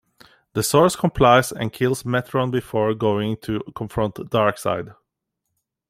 The 0.53 0.63
Source 0.63 0.95
complies, 0.95 1.51
and 1.51 1.71
kills 1.71 2.01
Metron 2.01 2.49
before 2.49 2.95
going 2.95 3.37
to 3.43 3.61
confront 3.75 4.15
Darkseid. 4.15 4.95